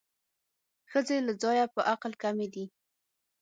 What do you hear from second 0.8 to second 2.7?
ښځې له ځایه په عقل کمې دي